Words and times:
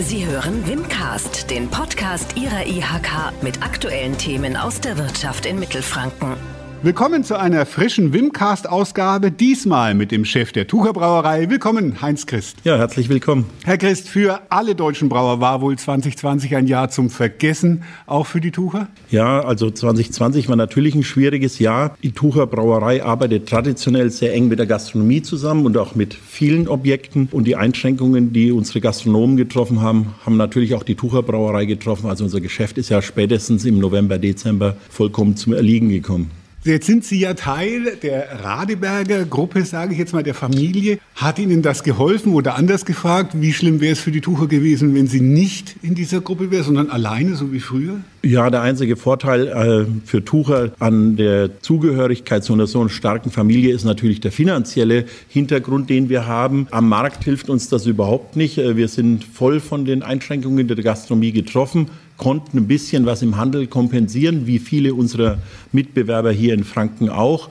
Sie 0.00 0.26
hören 0.26 0.66
Wimcast, 0.66 1.50
den 1.50 1.70
Podcast 1.70 2.36
Ihrer 2.36 2.66
IHK 2.66 3.32
mit 3.42 3.62
aktuellen 3.62 4.18
Themen 4.18 4.56
aus 4.56 4.80
der 4.80 4.98
Wirtschaft 4.98 5.46
in 5.46 5.60
Mittelfranken. 5.60 6.53
Willkommen 6.84 7.24
zu 7.24 7.40
einer 7.40 7.64
frischen 7.64 8.12
Wimcast-Ausgabe, 8.12 9.30
diesmal 9.30 9.94
mit 9.94 10.12
dem 10.12 10.26
Chef 10.26 10.52
der 10.52 10.66
Tucher 10.66 10.92
Brauerei. 10.92 11.48
Willkommen, 11.48 12.02
Heinz 12.02 12.26
Christ. 12.26 12.58
Ja, 12.62 12.76
herzlich 12.76 13.08
willkommen. 13.08 13.46
Herr 13.64 13.78
Christ, 13.78 14.06
für 14.06 14.42
alle 14.50 14.74
deutschen 14.74 15.08
Brauer 15.08 15.40
war 15.40 15.62
wohl 15.62 15.78
2020 15.78 16.54
ein 16.56 16.66
Jahr 16.66 16.90
zum 16.90 17.08
Vergessen, 17.08 17.84
auch 18.04 18.26
für 18.26 18.42
die 18.42 18.50
Tucher? 18.50 18.88
Ja, 19.10 19.40
also 19.40 19.70
2020 19.70 20.50
war 20.50 20.56
natürlich 20.56 20.94
ein 20.94 21.04
schwieriges 21.04 21.58
Jahr. 21.58 21.96
Die 22.02 22.12
Tucher 22.12 22.46
Brauerei 22.46 23.02
arbeitet 23.02 23.48
traditionell 23.48 24.10
sehr 24.10 24.34
eng 24.34 24.48
mit 24.48 24.58
der 24.58 24.66
Gastronomie 24.66 25.22
zusammen 25.22 25.64
und 25.64 25.78
auch 25.78 25.94
mit 25.94 26.12
vielen 26.12 26.68
Objekten. 26.68 27.30
Und 27.32 27.44
die 27.44 27.56
Einschränkungen, 27.56 28.34
die 28.34 28.52
unsere 28.52 28.82
Gastronomen 28.82 29.38
getroffen 29.38 29.80
haben, 29.80 30.12
haben 30.26 30.36
natürlich 30.36 30.74
auch 30.74 30.82
die 30.82 30.96
Tucher 30.96 31.22
Brauerei 31.22 31.64
getroffen. 31.64 32.10
Also 32.10 32.24
unser 32.24 32.42
Geschäft 32.42 32.76
ist 32.76 32.90
ja 32.90 33.00
spätestens 33.00 33.64
im 33.64 33.78
November, 33.78 34.18
Dezember 34.18 34.76
vollkommen 34.90 35.34
zum 35.34 35.54
Erliegen 35.54 35.88
gekommen. 35.88 36.43
Jetzt 36.66 36.86
sind 36.86 37.04
Sie 37.04 37.20
ja 37.20 37.34
Teil 37.34 37.98
der 38.02 38.42
Radeberger 38.42 39.26
Gruppe, 39.26 39.66
sage 39.66 39.92
ich 39.92 39.98
jetzt 39.98 40.14
mal, 40.14 40.22
der 40.22 40.32
Familie. 40.32 40.98
Hat 41.14 41.38
Ihnen 41.38 41.60
das 41.60 41.82
geholfen 41.82 42.32
oder 42.32 42.54
anders 42.54 42.86
gefragt, 42.86 43.32
wie 43.34 43.52
schlimm 43.52 43.82
wäre 43.82 43.92
es 43.92 44.00
für 44.00 44.10
die 44.10 44.22
Tucher 44.22 44.46
gewesen, 44.46 44.94
wenn 44.94 45.06
Sie 45.06 45.20
nicht 45.20 45.76
in 45.82 45.94
dieser 45.94 46.22
Gruppe 46.22 46.50
wären, 46.50 46.64
sondern 46.64 46.88
alleine, 46.88 47.34
so 47.34 47.52
wie 47.52 47.60
früher? 47.60 48.00
Ja, 48.22 48.48
der 48.48 48.62
einzige 48.62 48.96
Vorteil 48.96 49.48
äh, 49.48 50.06
für 50.06 50.24
Tucher 50.24 50.72
an 50.78 51.16
der 51.16 51.60
Zugehörigkeit 51.60 52.42
zu 52.42 52.54
einer 52.54 52.66
so 52.66 52.88
starken 52.88 53.30
Familie 53.30 53.74
ist 53.74 53.84
natürlich 53.84 54.20
der 54.20 54.32
finanzielle 54.32 55.04
Hintergrund, 55.28 55.90
den 55.90 56.08
wir 56.08 56.26
haben. 56.26 56.66
Am 56.70 56.88
Markt 56.88 57.24
hilft 57.24 57.50
uns 57.50 57.68
das 57.68 57.84
überhaupt 57.84 58.36
nicht. 58.36 58.56
Äh, 58.56 58.78
wir 58.78 58.88
sind 58.88 59.22
voll 59.22 59.60
von 59.60 59.84
den 59.84 60.02
Einschränkungen 60.02 60.66
der 60.66 60.82
Gastronomie 60.82 61.32
getroffen 61.32 61.90
konnten 62.16 62.58
ein 62.58 62.66
bisschen 62.66 63.06
was 63.06 63.22
im 63.22 63.36
Handel 63.36 63.66
kompensieren, 63.66 64.46
wie 64.46 64.58
viele 64.58 64.94
unserer 64.94 65.38
Mitbewerber 65.72 66.32
hier 66.32 66.54
in 66.54 66.64
Franken 66.64 67.08
auch. 67.08 67.48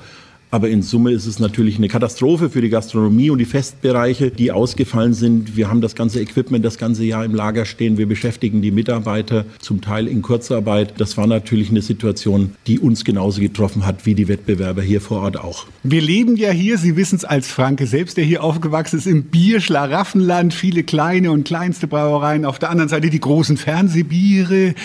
Aber 0.54 0.70
in 0.70 0.84
Summe 0.84 1.10
ist 1.10 1.26
es 1.26 1.40
natürlich 1.40 1.78
eine 1.78 1.88
Katastrophe 1.88 2.48
für 2.48 2.62
die 2.62 2.70
Gastronomie 2.70 3.32
und 3.32 3.40
die 3.40 3.46
Festbereiche, 3.46 4.30
die 4.30 4.52
ausgefallen 4.52 5.16
sind. 5.16 5.58
Wir 5.58 5.68
haben 5.68 5.82
das 5.82 5.96
ganze 5.96 6.22
Equipment 6.22 6.64
das 6.64 6.78
ganze 6.78 7.04
Jahr 7.04 7.26
im 7.26 7.34
Lager 7.34 7.66
stehen. 7.66 7.98
Wir 7.98 8.08
beschäftigen 8.08 8.62
die 8.62 8.70
Mitarbeiter 8.70 9.46
zum 9.58 9.82
Teil 9.82 10.08
in 10.08 10.22
Kurzarbeit. 10.22 10.94
Das 11.00 11.18
war 11.18 11.26
natürlich 11.26 11.72
eine 11.72 11.82
Situation, 11.82 12.52
die 12.68 12.78
uns 12.78 13.04
genauso 13.04 13.42
getroffen 13.42 13.84
hat 13.84 14.06
wie 14.06 14.14
die 14.14 14.28
Wettbewerber 14.28 14.84
hier 14.84 15.02
vor 15.02 15.22
Ort 15.22 15.40
auch. 15.40 15.66
Wir 15.82 16.02
leben 16.02 16.36
ja 16.36 16.52
hier, 16.52 16.78
Sie 16.78 16.96
wissen 16.98 17.16
es 17.16 17.26
als 17.26 17.48
Franke 17.48 17.88
selbst, 17.88 18.18
der 18.18 18.24
hier 18.24 18.44
aufgewachsen 18.44 19.00
ist, 19.00 19.08
im 19.08 19.24
Bierschlaraffenland. 19.24 20.54
Viele 20.54 20.84
kleine 20.84 21.32
und 21.32 21.46
kleinste 21.46 21.88
Brauereien. 21.88 22.46
Auf 22.46 22.60
der 22.60 22.70
anderen 22.70 22.90
Seite 22.90 23.10
die 23.10 23.20
großen 23.20 23.58
Fernsehbiere. 23.58 24.76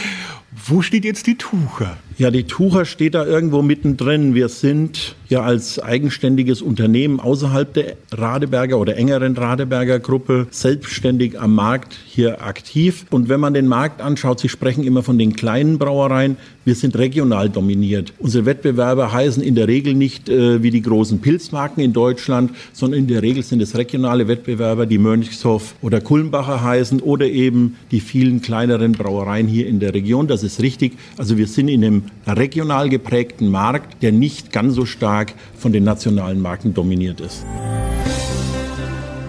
Wo 0.66 0.80
steht 0.80 1.04
jetzt 1.04 1.26
die 1.26 1.34
Tucher? 1.34 1.98
Ja, 2.16 2.30
die 2.30 2.44
Tucher 2.44 2.86
steht 2.86 3.14
da 3.14 3.26
irgendwo 3.26 3.60
mittendrin. 3.60 4.34
Wir 4.34 4.48
sind 4.48 5.14
ja 5.28 5.42
als 5.42 5.78
eigenständiges 5.78 6.62
Unternehmen 6.62 7.20
außerhalb 7.20 7.72
der 7.72 7.96
Radeberger 8.12 8.78
oder 8.78 8.96
engeren 8.96 9.36
Radeberger 9.36 9.98
Gruppe 10.00 10.46
selbstständig 10.50 11.38
am 11.38 11.54
Markt 11.54 11.96
hier 12.06 12.42
aktiv. 12.42 13.04
Und 13.10 13.28
wenn 13.28 13.40
man 13.40 13.54
den 13.54 13.68
Markt 13.68 14.00
anschaut, 14.00 14.40
Sie 14.40 14.48
sprechen 14.48 14.84
immer 14.84 15.02
von 15.02 15.18
den 15.18 15.34
kleinen 15.34 15.78
Brauereien, 15.78 16.36
wir 16.64 16.74
sind 16.74 16.98
regional 16.98 17.48
dominiert. 17.48 18.12
Unsere 18.18 18.44
Wettbewerber 18.44 19.10
heißen 19.10 19.42
in 19.42 19.54
der 19.54 19.68
Regel 19.68 19.94
nicht 19.94 20.28
äh, 20.28 20.62
wie 20.62 20.70
die 20.70 20.82
großen 20.82 21.18
Pilzmarken 21.20 21.82
in 21.82 21.94
Deutschland, 21.94 22.50
sondern 22.74 23.00
in 23.00 23.06
der 23.06 23.22
Regel 23.22 23.42
sind 23.42 23.62
es 23.62 23.76
regionale 23.76 24.28
Wettbewerber, 24.28 24.84
die 24.84 24.98
Mönchshof 24.98 25.74
oder 25.80 26.02
Kulmbacher 26.02 26.62
heißen 26.62 27.00
oder 27.00 27.26
eben 27.26 27.76
die 27.90 28.00
vielen 28.00 28.42
kleineren 28.42 28.92
Brauereien 28.92 29.46
hier 29.46 29.66
in 29.66 29.80
der 29.80 29.94
Region. 29.94 30.26
Das 30.26 30.42
ist 30.42 30.60
richtig. 30.60 30.92
Also 31.16 31.38
wir 31.38 31.46
sind 31.46 31.68
in 31.68 31.82
einem 31.82 32.02
regional 32.26 32.90
geprägten 32.90 33.50
Markt, 33.50 34.02
der 34.02 34.12
nicht 34.12 34.52
ganz 34.52 34.74
so 34.74 34.84
stark 34.84 35.17
von 35.56 35.72
den 35.72 35.84
nationalen 35.84 36.40
Marken 36.40 36.74
dominiert 36.74 37.20
ist 37.20 37.44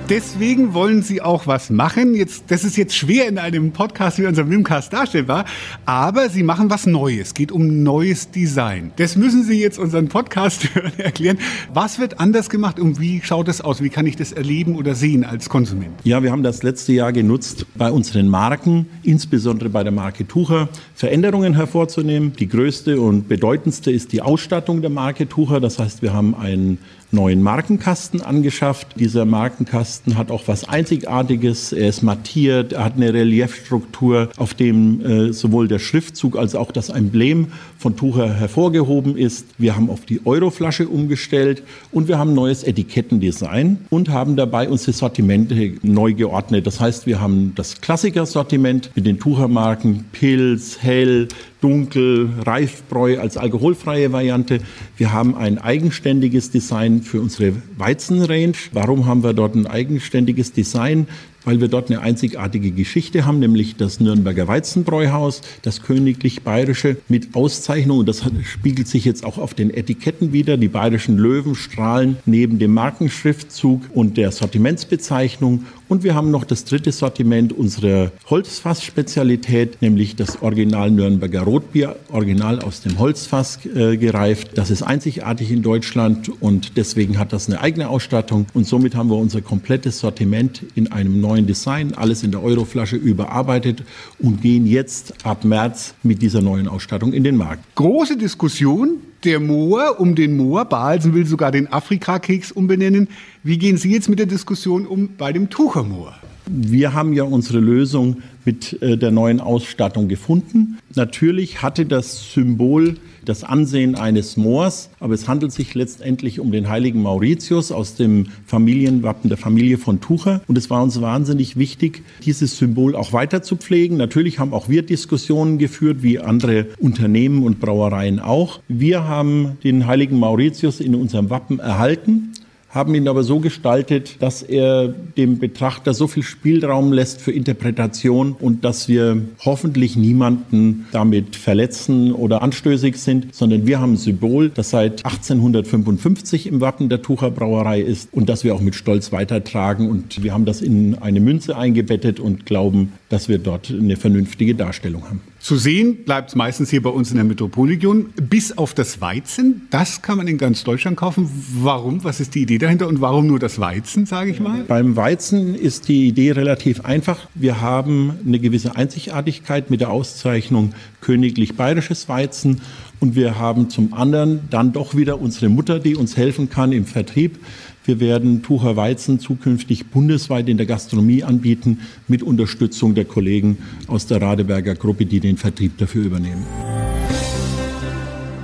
deswegen 0.09 0.73
wollen 0.73 1.03
Sie 1.03 1.21
auch 1.21 1.47
was 1.47 1.69
machen. 1.69 2.15
Jetzt, 2.15 2.45
das 2.47 2.63
ist 2.63 2.77
jetzt 2.77 2.95
schwer 2.95 3.27
in 3.27 3.37
einem 3.37 3.71
Podcast 3.71 4.17
wie 4.17 4.25
unserem 4.25 4.49
Wimcast 4.49 4.91
darstellbar, 4.91 5.45
aber 5.85 6.29
Sie 6.29 6.43
machen 6.43 6.69
was 6.69 6.85
Neues. 6.85 7.29
Es 7.29 7.33
geht 7.33 7.51
um 7.51 7.83
neues 7.83 8.31
Design. 8.31 8.91
Das 8.95 9.15
müssen 9.15 9.43
Sie 9.43 9.61
jetzt 9.61 9.77
unseren 9.77 10.07
Podcast 10.07 10.67
erklären. 10.97 11.37
Was 11.73 11.99
wird 11.99 12.19
anders 12.19 12.49
gemacht 12.49 12.79
und 12.79 12.99
wie 12.99 13.21
schaut 13.21 13.47
es 13.47 13.61
aus? 13.61 13.83
Wie 13.83 13.89
kann 13.89 14.07
ich 14.07 14.15
das 14.15 14.31
erleben 14.31 14.75
oder 14.75 14.95
sehen 14.95 15.23
als 15.23 15.47
Konsument? 15.47 15.93
Ja, 16.03 16.23
wir 16.23 16.31
haben 16.31 16.43
das 16.43 16.63
letzte 16.63 16.93
Jahr 16.93 17.13
genutzt, 17.13 17.67
bei 17.75 17.91
unseren 17.91 18.29
Marken, 18.29 18.87
insbesondere 19.03 19.69
bei 19.69 19.83
der 19.83 19.91
Marke 19.91 20.27
Tucher, 20.27 20.69
Veränderungen 20.95 21.53
hervorzunehmen. 21.53 22.33
Die 22.33 22.47
größte 22.47 22.99
und 22.99 23.27
bedeutendste 23.27 23.91
ist 23.91 24.11
die 24.11 24.21
Ausstattung 24.21 24.81
der 24.81 24.89
Marke 24.89 25.29
Tucher. 25.29 25.59
Das 25.59 25.77
heißt, 25.77 26.01
wir 26.01 26.13
haben 26.13 26.35
einen 26.35 26.79
neuen 27.11 27.41
Markenkasten 27.41 28.21
angeschafft. 28.21 28.99
Dieser 28.99 29.25
Markenkasten 29.25 29.98
hat 30.15 30.31
auch 30.31 30.47
was 30.47 30.67
Einzigartiges. 30.67 31.73
Er 31.73 31.89
ist 31.89 32.01
mattiert, 32.01 32.73
er 32.73 32.85
hat 32.85 32.95
eine 32.95 33.13
Reliefstruktur, 33.13 34.29
auf 34.37 34.53
dem 34.53 35.05
äh, 35.05 35.33
sowohl 35.33 35.67
der 35.67 35.79
Schriftzug 35.79 36.37
als 36.37 36.55
auch 36.55 36.71
das 36.71 36.89
Emblem 36.89 37.47
von 37.77 37.95
Tucher 37.95 38.33
hervorgehoben 38.33 39.17
ist. 39.17 39.45
Wir 39.57 39.75
haben 39.75 39.89
auf 39.89 40.05
die 40.05 40.25
Euroflasche 40.25 40.87
umgestellt 40.87 41.63
und 41.91 42.07
wir 42.07 42.17
haben 42.17 42.33
neues 42.33 42.63
Etikettendesign 42.63 43.77
und 43.89 44.09
haben 44.09 44.35
dabei 44.35 44.69
unsere 44.69 44.93
Sortimente 44.93 45.73
neu 45.81 46.13
geordnet. 46.13 46.67
Das 46.67 46.79
heißt, 46.79 47.05
wir 47.05 47.21
haben 47.21 47.53
das 47.55 47.81
Klassiker-Sortiment 47.81 48.91
mit 48.95 49.05
den 49.05 49.19
Tuchermarken 49.19 50.05
Pilz, 50.11 50.77
Hell, 50.81 51.27
Dunkel, 51.61 52.29
Reifbräu 52.45 53.19
als 53.19 53.37
alkoholfreie 53.37 54.11
Variante. 54.11 54.59
Wir 54.97 55.11
haben 55.11 55.35
ein 55.35 55.57
eigenständiges 55.57 56.51
Design 56.51 57.01
für 57.01 57.19
unsere 57.19 57.53
Weizenrange. 57.77 58.53
Warum 58.71 59.05
haben 59.05 59.23
wir 59.23 59.33
dort 59.33 59.55
ein 59.55 59.67
eigenständiges 59.67 60.53
Design? 60.53 61.07
Weil 61.45 61.61
wir 61.61 61.67
dort 61.67 61.89
eine 61.89 62.01
einzigartige 62.01 62.71
Geschichte 62.71 63.25
haben, 63.25 63.39
nämlich 63.39 63.75
das 63.75 63.99
Nürnberger 63.99 64.47
Weizenbräuhaus, 64.47 65.41
das 65.61 65.81
königlich 65.81 66.43
bayerische 66.43 66.97
mit 67.07 67.35
Auszeichnung. 67.35 67.99
Und 67.99 68.09
das 68.09 68.23
spiegelt 68.43 68.87
sich 68.87 69.05
jetzt 69.05 69.23
auch 69.23 69.37
auf 69.37 69.53
den 69.53 69.73
Etiketten 69.73 70.33
wieder. 70.33 70.57
Die 70.57 70.67
bayerischen 70.67 71.17
Löwen 71.17 71.55
strahlen 71.55 72.17
neben 72.25 72.59
dem 72.59 72.73
Markenschriftzug 72.73 73.81
und 73.93 74.17
der 74.17 74.31
Sortimentsbezeichnung. 74.31 75.65
Und 75.87 76.03
wir 76.03 76.13
haben 76.13 76.29
noch 76.29 76.43
das 76.43 76.65
dritte 76.65 76.91
Sortiment 76.91 77.51
unserer 77.51 78.11
Holzfass-Spezialität, 78.29 79.81
nämlich 79.81 80.15
das 80.15 80.43
Original 80.43 80.91
Nürnberger 80.91 81.41
Rotbier, 81.41 81.95
original 82.11 82.59
aus 82.59 82.81
dem 82.81 82.99
Holzfass 82.99 83.65
äh, 83.65 83.97
gereift. 83.97 84.51
Das 84.53 84.69
ist 84.69 84.83
einzigartig 84.83 85.49
in 85.51 85.63
Deutschland 85.63 86.29
und 86.41 86.77
deswegen 86.77 87.17
hat 87.17 87.33
das 87.33 87.47
eine 87.47 87.61
eigene 87.61 87.89
Ausstattung. 87.89 88.45
Und 88.53 88.67
somit 88.67 88.93
haben 88.95 89.09
wir 89.09 89.17
unser 89.17 89.41
komplettes 89.41 89.97
Sortiment 89.97 90.61
in 90.75 90.91
einem 90.91 91.19
neuen 91.21 91.28
Design, 91.37 91.93
alles 91.95 92.23
in 92.23 92.31
der 92.31 92.43
Euroflasche 92.43 92.95
überarbeitet 92.95 93.83
und 94.19 94.41
gehen 94.41 94.65
jetzt 94.65 95.25
ab 95.25 95.43
März 95.45 95.93
mit 96.03 96.21
dieser 96.21 96.41
neuen 96.41 96.67
Ausstattung 96.67 97.13
in 97.13 97.23
den 97.23 97.37
Markt. 97.37 97.63
Große 97.75 98.17
Diskussion. 98.17 98.97
Der 99.23 99.39
Moor 99.41 99.99
um 99.99 100.15
den 100.15 100.37
Moor. 100.37 100.63
Balsen 100.65 101.13
will 101.13 101.25
sogar 101.25 101.51
den 101.51 101.71
Afrika-Keks 101.71 102.53
umbenennen. 102.53 103.09
Wie 103.43 103.57
gehen 103.57 103.77
Sie 103.77 103.91
jetzt 103.91 104.07
mit 104.07 104.17
der 104.17 104.27
Diskussion 104.27 104.87
um 104.87 105.09
bei 105.17 105.33
dem 105.33 105.49
Tuchermoor? 105.49 106.15
Wir 106.51 106.93
haben 106.93 107.13
ja 107.13 107.23
unsere 107.23 107.59
Lösung 107.59 108.17
mit 108.43 108.81
äh, 108.81 108.97
der 108.97 109.11
neuen 109.11 109.39
Ausstattung 109.39 110.07
gefunden. 110.07 110.79
Natürlich 110.95 111.61
hatte 111.61 111.85
das 111.85 112.33
Symbol 112.33 112.95
das 113.23 113.43
Ansehen 113.43 113.93
eines 113.93 114.37
Moors, 114.37 114.89
aber 114.99 115.13
es 115.13 115.27
handelt 115.27 115.51
sich 115.51 115.75
letztendlich 115.75 116.39
um 116.39 116.51
den 116.51 116.67
heiligen 116.67 117.03
Mauritius 117.03 117.71
aus 117.71 117.93
dem 117.93 118.27
Familienwappen 118.47 119.29
der 119.29 119.37
Familie 119.37 119.77
von 119.77 120.01
Tucher. 120.01 120.41
Und 120.47 120.57
es 120.57 120.71
war 120.71 120.81
uns 120.81 120.99
wahnsinnig 120.99 121.55
wichtig, 121.55 122.01
dieses 122.25 122.57
Symbol 122.57 122.95
auch 122.95 123.13
weiter 123.13 123.43
zu 123.43 123.55
pflegen. 123.55 123.97
Natürlich 123.97 124.39
haben 124.39 124.51
auch 124.51 124.67
wir 124.67 124.81
Diskussionen 124.81 125.59
geführt, 125.59 126.01
wie 126.01 126.17
andere 126.17 126.65
Unternehmen 126.79 127.43
und 127.43 127.59
Brauereien 127.59 128.19
auch. 128.19 128.61
Wir 128.67 129.03
haben 129.03 129.59
den 129.63 129.85
heiligen 129.85 130.17
Mauritius 130.17 130.79
in 130.79 130.95
unserem 130.95 131.29
Wappen 131.29 131.59
erhalten 131.59 132.31
haben 132.69 132.93
ihn 132.93 133.07
aber 133.07 133.23
so 133.23 133.39
gestaltet, 133.39 134.17
dass 134.19 134.43
er 134.43 134.87
dem 134.87 135.39
Betrachter 135.39 135.93
so 135.93 136.07
viel 136.07 136.23
Spielraum 136.23 136.93
lässt 136.93 137.19
für 137.19 137.31
Interpretation 137.31 138.33
und 138.39 138.63
dass 138.63 138.87
wir 138.87 139.21
hoffentlich 139.43 139.95
niemanden 139.95 140.85
damit 140.91 141.35
verletzen 141.35 142.13
oder 142.13 142.43
anstößig 142.43 142.97
sind, 142.97 143.33
sondern 143.33 143.65
wir 143.65 143.79
haben 143.79 143.93
ein 143.93 143.97
Symbol, 143.97 144.49
das 144.49 144.69
seit 144.69 145.03
1855 145.03 146.45
im 146.45 146.61
Wappen 146.61 146.89
der 146.89 147.01
Tucher 147.01 147.31
Brauerei 147.31 147.81
ist 147.81 148.13
und 148.13 148.29
das 148.29 148.43
wir 148.43 148.53
auch 148.53 148.61
mit 148.61 148.75
Stolz 148.75 149.11
weitertragen 149.11 149.89
und 149.89 150.21
wir 150.23 150.33
haben 150.33 150.45
das 150.45 150.61
in 150.61 150.95
eine 150.99 151.19
Münze 151.19 151.57
eingebettet 151.57 152.19
und 152.19 152.45
glauben, 152.45 152.93
dass 153.09 153.27
wir 153.29 153.39
dort 153.39 153.71
eine 153.71 153.95
vernünftige 153.95 154.53
Darstellung 154.53 155.05
haben. 155.05 155.21
Zu 155.39 155.55
sehen 155.55 156.03
bleibt 156.03 156.29
es 156.29 156.35
meistens 156.35 156.69
hier 156.69 156.81
bei 156.81 156.89
uns 156.89 157.11
in 157.11 157.15
der 157.15 157.23
Metropolregion, 157.23 158.07
bis 158.21 158.57
auf 158.57 158.73
das 158.73 158.99
Weizen. 158.99 159.67
Das 159.69 160.01
kann 160.01 160.17
man 160.17 160.27
in 160.27 160.37
ganz 160.37 160.65
Deutschland 160.65 160.97
kaufen. 160.97 161.29
Warum? 161.53 162.03
Was 162.03 162.19
ist 162.19 162.35
die 162.35 162.41
Idee 162.41 162.57
dahinter 162.57 162.87
und 162.87 162.99
warum 162.99 163.27
nur 163.27 163.39
das 163.39 163.57
Weizen, 163.57 164.05
sage 164.05 164.31
ich 164.31 164.41
mal? 164.41 164.63
Beim 164.67 164.97
Weizen 164.97 165.55
ist 165.55 165.87
die 165.87 166.09
Idee 166.09 166.31
relativ 166.31 166.83
einfach. 166.83 167.29
Wir 167.35 167.61
haben 167.61 168.19
eine 168.25 168.39
gewisse 168.39 168.75
Einzigartigkeit 168.75 169.69
mit 169.69 169.79
der 169.79 169.91
Auszeichnung 169.91 170.73
königlich 170.99 171.55
bayerisches 171.55 172.09
Weizen 172.09 172.61
und 172.99 173.15
wir 173.15 173.39
haben 173.39 173.69
zum 173.69 173.93
anderen 173.93 174.41
dann 174.49 174.73
doch 174.73 174.95
wieder 174.95 175.21
unsere 175.21 175.49
Mutter, 175.49 175.79
die 175.79 175.95
uns 175.95 176.17
helfen 176.17 176.49
kann 176.49 176.71
im 176.71 176.85
Vertrieb. 176.85 177.39
Wir 177.85 177.99
werden 177.99 178.43
Tucher 178.43 178.75
Weizen 178.75 179.19
zukünftig 179.19 179.87
bundesweit 179.87 180.49
in 180.49 180.57
der 180.57 180.65
Gastronomie 180.65 181.23
anbieten, 181.23 181.79
mit 182.07 182.21
Unterstützung 182.21 182.93
der 182.93 183.05
Kollegen 183.05 183.57
aus 183.87 184.05
der 184.05 184.21
Radeberger 184.21 184.75
Gruppe, 184.75 185.05
die 185.05 185.19
den 185.19 185.37
Vertrieb 185.37 185.77
dafür 185.77 186.05
übernehmen. 186.05 186.45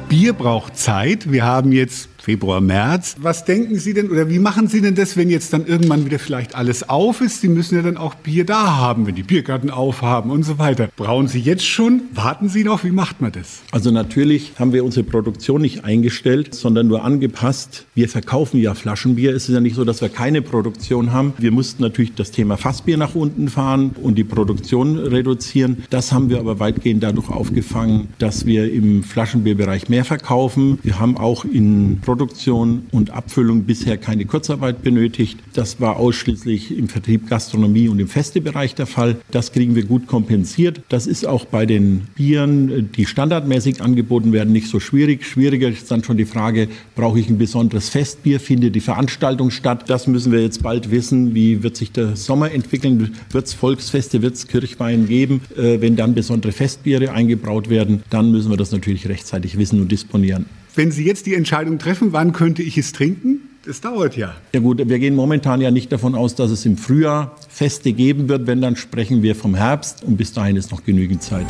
Bier 0.10 0.34
braucht 0.34 0.78
Zeit. 0.78 1.32
Wir 1.32 1.44
haben 1.44 1.72
jetzt 1.72 2.10
Februar, 2.26 2.60
März. 2.60 3.16
Was 3.20 3.46
denken 3.46 3.78
Sie 3.78 3.94
denn 3.94 4.10
oder 4.10 4.28
wie 4.30 4.40
machen 4.40 4.68
Sie 4.68 4.82
denn 4.82 4.96
das, 4.96 5.16
wenn 5.16 5.30
jetzt 5.30 5.54
dann 5.54 5.68
irgendwann 5.68 6.06
wieder 6.06 6.18
vielleicht 6.18 6.56
alles 6.56 6.90
auf 6.90 7.22
ist? 7.22 7.42
Sie 7.42 7.48
müssen 7.48 7.76
ja 7.76 7.84
dann 7.84 7.98
auch 7.98 8.16
Bier 8.16 8.48
da 8.48 8.78
haben, 8.78 9.06
wenn 9.06 9.14
die 9.14 9.22
Biergärten 9.22 9.70
aufhaben 9.70 10.32
und 10.32 10.42
so 10.42 10.58
weiter. 10.58 10.90
Brauchen 10.96 11.28
Sie 11.28 11.40
jetzt 11.40 11.68
schon? 11.68 12.02
Warten 12.16 12.50
Sie 12.50 12.64
noch? 12.64 12.84
Wie 12.84 12.90
macht 12.90 13.22
man 13.22 13.32
das? 13.32 13.62
Also 13.72 13.92
natürlich 13.92 14.54
haben 14.58 14.74
wir 14.74 14.84
unsere 14.84 15.04
Produktion 15.04 15.62
nicht 15.62 15.86
eingestellt, 15.86 16.56
sondern 16.56 16.88
nur 16.88 17.04
angepasst. 17.04 17.86
Wir 17.94 18.10
verkaufen 18.10 18.60
ja 18.60 18.74
Flaschenbier. 18.74 19.36
Es 19.36 19.48
ist 19.48 19.54
ja 19.54 19.62
nicht 19.62 19.76
so, 19.76 19.84
dass 19.84 20.02
wir 20.02 20.10
keine 20.10 20.42
Produktion 20.42 21.14
haben. 21.14 21.34
Wir 21.38 21.52
mussten 21.52 21.84
natürlich 21.84 22.16
das 22.16 22.32
Thema 22.32 22.58
Fassbier 22.58 22.98
nach 22.98 23.14
unten 23.14 23.50
fahren 23.50 23.92
und 24.02 24.16
die 24.16 24.24
Produktion 24.24 24.98
reduzieren. 24.98 25.84
Das 25.92 26.12
haben 26.12 26.32
wir 26.32 26.40
aber 26.40 26.60
weitgehend 26.60 27.04
dadurch 27.04 27.30
aufgefangen, 27.30 28.08
dass 28.18 28.48
wir 28.48 28.74
im 28.74 29.04
Flaschenbierbereich 29.04 29.90
mehr 29.90 30.06
verkaufen. 30.06 30.80
Wir 30.82 31.00
haben 31.00 31.18
auch 31.18 31.46
in 31.46 32.00
Produktion 32.02 32.15
Produktion 32.16 32.86
und 32.94 33.10
Abfüllung 33.10 33.64
bisher 33.64 33.98
keine 33.98 34.24
Kurzarbeit 34.24 34.82
benötigt. 34.82 35.38
Das 35.52 35.82
war 35.82 35.98
ausschließlich 35.98 36.78
im 36.78 36.88
Vertrieb 36.88 37.28
Gastronomie 37.30 37.90
und 37.90 38.00
im 38.00 38.08
Festebereich 38.08 38.74
der 38.74 38.86
Fall. 38.86 39.18
Das 39.32 39.52
kriegen 39.52 39.76
wir 39.76 39.84
gut 39.84 40.08
kompensiert. 40.08 40.80
Das 40.88 41.08
ist 41.08 41.28
auch 41.28 41.44
bei 41.44 41.66
den 41.66 42.08
Bieren, 42.16 42.90
die 42.96 43.06
standardmäßig 43.06 43.82
angeboten 43.82 44.32
werden, 44.32 44.54
nicht 44.54 44.70
so 44.70 44.80
schwierig. 44.80 45.26
Schwieriger 45.26 45.68
ist 45.68 45.92
dann 45.92 46.06
schon 46.06 46.16
die 46.16 46.24
Frage, 46.24 46.70
brauche 46.96 47.20
ich 47.20 47.28
ein 47.28 47.38
besonderes 47.38 47.90
Festbier? 47.90 48.40
Findet 48.40 48.76
die 48.76 48.80
Veranstaltung 48.80 49.52
statt? 49.52 49.84
Das 49.88 50.08
müssen 50.08 50.32
wir 50.32 50.42
jetzt 50.42 50.64
bald 50.64 50.92
wissen. 50.92 51.36
Wie 51.36 51.64
wird 51.64 51.76
sich 51.76 51.92
der 51.92 52.16
Sommer 52.16 52.50
entwickeln? 52.54 53.12
Wird 53.30 53.46
es 53.46 53.54
Volksfeste, 53.54 54.22
wird 54.22 54.36
es 54.36 54.48
Kirchwein 54.48 55.06
geben? 55.06 55.42
Äh, 55.58 55.82
wenn 55.82 55.98
dann 55.98 56.16
besondere 56.16 56.54
Festbiere 56.54 57.12
eingebraut 57.12 57.70
werden, 57.70 58.04
dann 58.10 58.32
müssen 58.32 58.50
wir 58.52 58.58
das 58.58 58.72
natürlich 58.72 59.10
rechtzeitig 59.10 59.58
wissen 59.58 59.82
und 59.82 59.92
disponieren. 59.92 60.46
Wenn 60.76 60.92
Sie 60.92 61.06
jetzt 61.06 61.26
die 61.26 61.36
Entscheidung 61.36 61.80
treffen, 61.80 62.12
wann 62.12 62.34
könnte 62.34 62.62
ich 62.62 62.78
es 62.78 62.92
trinken? 62.92 63.40
Das 63.66 63.80
dauert 63.80 64.18
ja. 64.18 64.36
Ja 64.54 64.60
gut, 64.60 64.86
wir 64.86 65.00
gehen 65.00 65.16
momentan 65.16 65.62
ja 65.62 65.72
nicht 65.72 65.90
davon 65.92 66.16
aus, 66.16 66.36
dass 66.36 66.52
es 66.52 66.66
im 66.66 66.78
Frühjahr 66.78 67.34
Feste 67.48 67.94
geben 67.94 68.28
wird. 68.28 68.46
Wenn, 68.46 68.62
dann 68.62 68.76
sprechen 68.76 69.24
wir 69.24 69.36
vom 69.36 69.56
Herbst 69.56 70.04
und 70.04 70.18
bis 70.18 70.34
dahin 70.34 70.58
ist 70.58 70.72
noch 70.72 70.84
genügend 70.84 71.24
Zeit. 71.24 71.46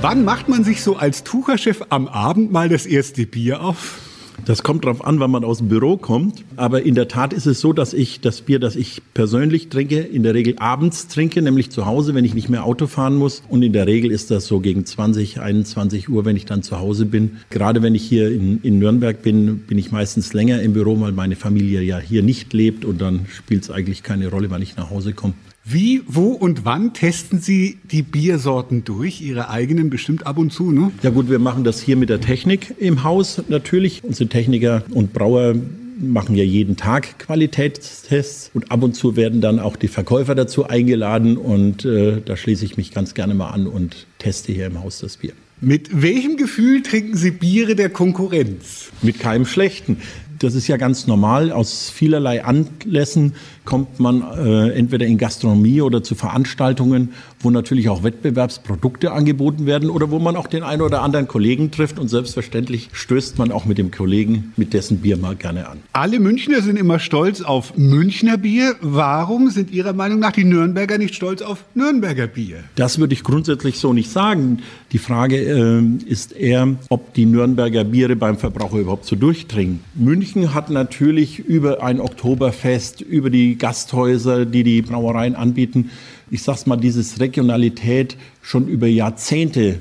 Wann 0.00 0.24
macht 0.24 0.48
man 0.48 0.62
sich 0.62 0.82
so 0.82 0.96
als 0.96 1.24
Tucherchef 1.24 1.82
am 1.88 2.06
Abend 2.06 2.52
mal 2.52 2.68
das 2.68 2.86
erste 2.86 3.26
Bier 3.26 3.60
auf? 3.60 4.03
Das 4.44 4.62
kommt 4.62 4.84
darauf 4.84 5.04
an, 5.04 5.20
wann 5.20 5.30
man 5.30 5.44
aus 5.44 5.58
dem 5.58 5.68
Büro 5.68 5.96
kommt. 5.96 6.44
Aber 6.56 6.82
in 6.82 6.94
der 6.94 7.08
Tat 7.08 7.32
ist 7.32 7.46
es 7.46 7.60
so, 7.60 7.72
dass 7.72 7.94
ich 7.94 8.20
das 8.20 8.42
Bier, 8.42 8.58
das 8.58 8.76
ich 8.76 9.02
persönlich 9.14 9.68
trinke, 9.68 10.00
in 10.00 10.22
der 10.22 10.34
Regel 10.34 10.56
abends 10.58 11.08
trinke, 11.08 11.40
nämlich 11.40 11.70
zu 11.70 11.86
Hause, 11.86 12.14
wenn 12.14 12.24
ich 12.24 12.34
nicht 12.34 12.48
mehr 12.48 12.64
Auto 12.64 12.86
fahren 12.86 13.16
muss. 13.16 13.42
Und 13.48 13.62
in 13.62 13.72
der 13.72 13.86
Regel 13.86 14.10
ist 14.10 14.30
das 14.30 14.46
so 14.46 14.60
gegen 14.60 14.84
20, 14.84 15.40
21 15.40 16.08
Uhr, 16.08 16.24
wenn 16.24 16.36
ich 16.36 16.44
dann 16.44 16.62
zu 16.62 16.78
Hause 16.78 17.06
bin. 17.06 17.38
Gerade 17.50 17.82
wenn 17.82 17.94
ich 17.94 18.04
hier 18.04 18.30
in, 18.30 18.60
in 18.62 18.78
Nürnberg 18.78 19.22
bin, 19.22 19.58
bin 19.60 19.78
ich 19.78 19.92
meistens 19.92 20.32
länger 20.32 20.60
im 20.62 20.72
Büro, 20.74 21.00
weil 21.00 21.12
meine 21.12 21.36
Familie 21.36 21.80
ja 21.80 21.98
hier 21.98 22.22
nicht 22.22 22.52
lebt. 22.52 22.84
Und 22.84 23.00
dann 23.00 23.26
spielt 23.28 23.62
es 23.62 23.70
eigentlich 23.70 24.02
keine 24.02 24.28
Rolle, 24.28 24.50
wann 24.50 24.62
ich 24.62 24.76
nach 24.76 24.90
Hause 24.90 25.12
komme. 25.12 25.34
Wie, 25.66 26.02
wo 26.06 26.32
und 26.32 26.66
wann 26.66 26.92
testen 26.92 27.40
Sie 27.40 27.78
die 27.90 28.02
Biersorten 28.02 28.84
durch? 28.84 29.22
Ihre 29.22 29.48
eigenen 29.48 29.88
bestimmt 29.88 30.26
ab 30.26 30.36
und 30.36 30.52
zu, 30.52 30.70
ne? 30.70 30.90
Ja 31.02 31.08
gut, 31.08 31.30
wir 31.30 31.38
machen 31.38 31.64
das 31.64 31.80
hier 31.80 31.96
mit 31.96 32.10
der 32.10 32.20
Technik 32.20 32.74
im 32.78 33.02
Haus 33.02 33.42
natürlich. 33.48 34.04
Unsere 34.04 34.28
Techniker 34.28 34.84
und 34.90 35.14
Brauer 35.14 35.54
machen 35.98 36.36
ja 36.36 36.44
jeden 36.44 36.76
Tag 36.76 37.18
Qualitätstests 37.18 38.50
und 38.52 38.70
ab 38.70 38.82
und 38.82 38.94
zu 38.94 39.16
werden 39.16 39.40
dann 39.40 39.58
auch 39.58 39.76
die 39.76 39.88
Verkäufer 39.88 40.34
dazu 40.34 40.66
eingeladen 40.66 41.38
und 41.38 41.86
äh, 41.86 42.20
da 42.22 42.36
schließe 42.36 42.64
ich 42.66 42.76
mich 42.76 42.92
ganz 42.92 43.14
gerne 43.14 43.34
mal 43.34 43.48
an 43.48 43.66
und 43.66 44.06
teste 44.18 44.52
hier 44.52 44.66
im 44.66 44.82
Haus 44.82 44.98
das 44.98 45.16
Bier. 45.16 45.32
Mit 45.60 46.02
welchem 46.02 46.36
Gefühl 46.36 46.82
trinken 46.82 47.16
Sie 47.16 47.30
Biere 47.30 47.74
der 47.74 47.88
Konkurrenz? 47.88 48.90
Mit 49.00 49.18
keinem 49.18 49.46
schlechten. 49.46 49.96
Das 50.38 50.54
ist 50.54 50.68
ja 50.68 50.76
ganz 50.76 51.06
normal. 51.06 51.52
Aus 51.52 51.90
vielerlei 51.90 52.44
Anlässen 52.44 53.34
kommt 53.64 54.00
man 54.00 54.22
äh, 54.22 54.70
entweder 54.70 55.06
in 55.06 55.18
Gastronomie 55.18 55.80
oder 55.80 56.02
zu 56.02 56.14
Veranstaltungen, 56.14 57.10
wo 57.40 57.50
natürlich 57.50 57.88
auch 57.88 58.02
Wettbewerbsprodukte 58.02 59.12
angeboten 59.12 59.66
werden 59.66 59.90
oder 59.90 60.10
wo 60.10 60.18
man 60.18 60.36
auch 60.36 60.46
den 60.46 60.62
einen 60.62 60.82
oder 60.82 61.02
anderen 61.02 61.28
Kollegen 61.28 61.70
trifft 61.70 61.98
und 61.98 62.08
selbstverständlich 62.08 62.90
stößt 62.92 63.38
man 63.38 63.52
auch 63.52 63.64
mit 63.64 63.78
dem 63.78 63.90
Kollegen 63.90 64.52
mit 64.56 64.74
dessen 64.74 64.98
Bier 64.98 65.16
mal 65.16 65.36
gerne 65.36 65.68
an. 65.68 65.78
Alle 65.92 66.20
Münchner 66.20 66.62
sind 66.62 66.78
immer 66.78 66.98
stolz 66.98 67.40
auf 67.40 67.76
Münchner 67.76 68.36
Bier. 68.36 68.74
Warum 68.80 69.50
sind 69.50 69.70
Ihrer 69.70 69.92
Meinung 69.92 70.18
nach 70.18 70.32
die 70.32 70.44
Nürnberger 70.44 70.98
nicht 70.98 71.14
stolz 71.14 71.42
auf 71.42 71.64
Nürnberger 71.74 72.26
Bier? 72.26 72.64
Das 72.74 72.98
würde 72.98 73.14
ich 73.14 73.22
grundsätzlich 73.22 73.78
so 73.78 73.92
nicht 73.92 74.10
sagen. 74.10 74.60
Die 74.92 74.98
Frage 74.98 75.36
äh, 75.36 75.82
ist 76.06 76.32
eher, 76.32 76.68
ob 76.88 77.14
die 77.14 77.26
Nürnberger 77.26 77.84
Biere 77.84 78.16
beim 78.16 78.36
Verbraucher 78.36 78.78
überhaupt 78.78 79.06
so 79.06 79.16
durchdringen. 79.16 79.80
München 80.24 80.54
hat 80.54 80.70
natürlich 80.70 81.38
über 81.38 81.82
ein 81.82 82.00
Oktoberfest, 82.00 83.02
über 83.02 83.28
die 83.28 83.58
Gasthäuser, 83.58 84.46
die 84.46 84.62
die 84.62 84.80
Brauereien 84.80 85.34
anbieten, 85.36 85.90
ich 86.30 86.42
sag's 86.42 86.64
mal, 86.64 86.76
dieses 86.78 87.20
Regionalität 87.20 88.16
schon 88.40 88.66
über 88.66 88.86
Jahrzehnte 88.86 89.80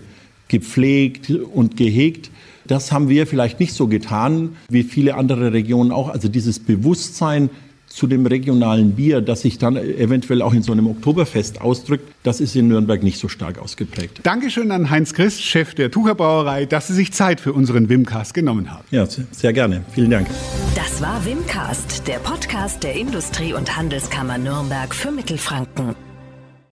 gepflegt 0.49 1.29
und 1.29 1.77
gehegt. 1.77 2.29
Das 2.67 2.91
haben 2.91 3.07
wir 3.07 3.25
vielleicht 3.25 3.61
nicht 3.61 3.73
so 3.73 3.87
getan 3.87 4.57
wie 4.67 4.83
viele 4.83 5.15
andere 5.15 5.53
Regionen 5.53 5.93
auch. 5.93 6.09
Also 6.09 6.27
dieses 6.27 6.59
Bewusstsein 6.59 7.49
zu 7.93 8.07
dem 8.07 8.25
regionalen 8.25 8.93
Bier, 8.93 9.21
das 9.21 9.41
sich 9.41 9.59
dann 9.59 9.77
eventuell 9.77 10.41
auch 10.41 10.53
in 10.53 10.63
so 10.63 10.71
einem 10.71 10.87
Oktoberfest 10.87 11.61
ausdrückt, 11.61 12.11
das 12.23 12.41
ist 12.41 12.55
in 12.55 12.67
Nürnberg 12.67 13.03
nicht 13.03 13.19
so 13.19 13.27
stark 13.27 13.59
ausgeprägt. 13.59 14.21
Dankeschön 14.23 14.71
an 14.71 14.89
Heinz 14.89 15.13
Christ, 15.13 15.43
Chef 15.43 15.75
der 15.75 15.91
Tucherbrauerei, 15.91 16.65
dass 16.65 16.87
Sie 16.87 16.93
sich 16.93 17.13
Zeit 17.13 17.39
für 17.39 17.53
unseren 17.53 17.89
Wimcast 17.89 18.33
genommen 18.33 18.71
haben. 18.71 18.83
Ja, 18.89 19.05
sehr 19.05 19.53
gerne. 19.53 19.83
Vielen 19.93 20.09
Dank. 20.09 20.27
Das 20.75 21.01
war 21.01 21.23
Wimcast, 21.25 22.07
der 22.07 22.17
Podcast 22.17 22.83
der 22.83 22.95
Industrie- 22.95 23.53
und 23.53 23.77
Handelskammer 23.77 24.37
Nürnberg 24.37 24.95
für 24.95 25.11
Mittelfranken. 25.11 25.95